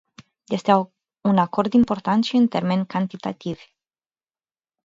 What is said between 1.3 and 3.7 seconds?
acord important și în termeni cantitativi.